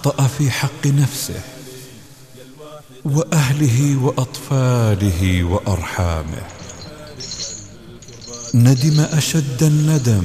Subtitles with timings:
[0.00, 1.40] أخطأ في حق نفسه
[3.04, 6.42] وأهله وأطفاله وأرحامه.
[8.54, 10.24] ندم أشد الندم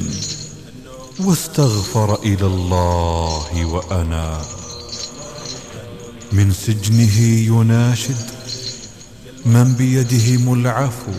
[1.20, 4.42] واستغفر إلى الله وأنا.
[6.32, 8.26] من سجنه يناشد
[9.46, 11.12] من بيدهم العفو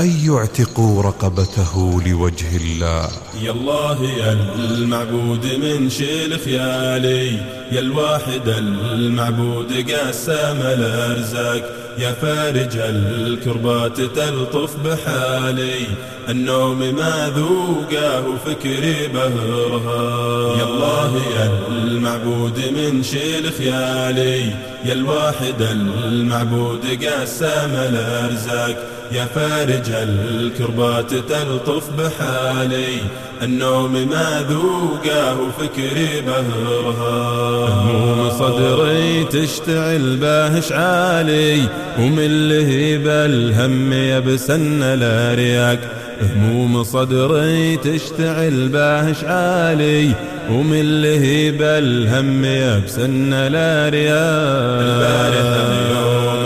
[0.00, 3.10] أن يعتقوا رقبته لوجه الله.
[3.42, 11.62] يا الله يا المعبود من شيل خيالي يا الواحد المعبود قسم الأرزاق
[11.98, 15.86] يا فارج الكربات تلطف بحالي
[16.28, 20.58] النوم ما ذوقه وفكري بهرها.
[20.58, 24.40] يا الله يا المعبود من شيل خيالي
[24.84, 28.76] يا الواحد المعبود قسم الأرزاق
[29.12, 32.98] يا فارج الكربات تلطف بحالي
[33.42, 41.60] النوم ما ذوقه وفكري بإرهاق هموم صدري تشتعل باشتعالي
[41.98, 45.78] ومن لهيب الهم يبسن الارياق
[46.22, 50.12] هموم صدري تشتعل باشتعالي
[50.50, 56.37] ومن لهيب الهم يبسن الارياق البارحة يوم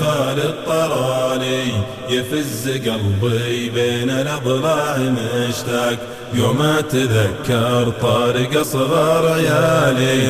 [0.00, 1.64] خال الطرالي
[2.10, 5.98] يفز قلبي بين الأضلاع مشتاق.
[6.34, 10.22] يوم أتذكر طارق أصغر عيالي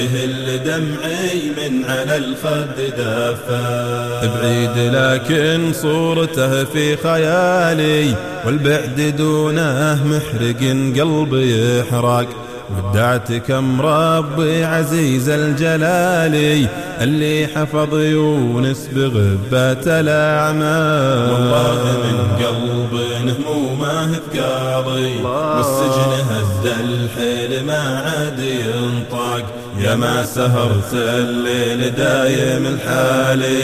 [0.00, 8.14] يهل دمعي من على الخد دفا بعيد لكن صورته في خيالي
[8.46, 10.60] والبعد دونه محرق
[11.00, 12.28] قلبي يحرق.
[12.76, 16.66] ودعتكم ربي عزيز الجلال
[17.00, 21.32] اللي حفظ يونس بغبة الأعمال.
[21.32, 29.44] والله من قلب همومه ثقاضي والسجن هز الحيل ما عاد ينطق.
[29.78, 33.62] يا ما سهرت الليل دايم الحالي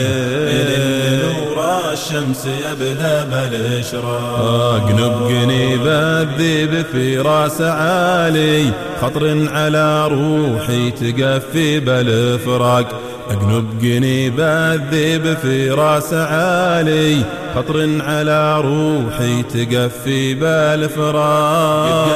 [1.23, 1.58] نور
[1.93, 4.85] الشمس يبدأ بالإشراق.
[4.91, 12.87] نبقني بالذيب في راس عالي خطر على روحي تقفي بالفراق
[13.29, 17.23] أقنب قنيب الذيب في راس عالي
[17.55, 22.07] خطر على روحي تقفي بالفراق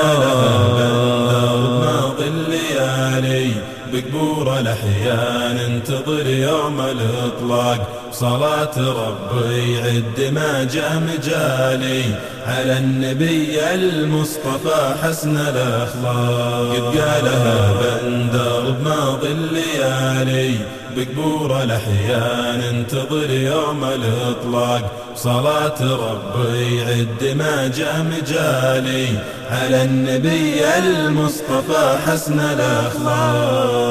[3.94, 8.10] بقبور الأحيان انتظر يوم الإطلاق.
[8.12, 12.04] صلاة ربي عد ما جاء مجالي
[12.48, 16.76] على النبي المصطفى حسن الأخلاق.
[16.76, 20.56] قد قالها بندر بماضي الليالي
[20.98, 24.92] بقبور الأحيان انتظر يوم الإطلاق.
[25.16, 29.08] صلاة ربي عد ما جاء مجالي
[29.52, 33.84] على النبي المصطفى حسن الأخلاق.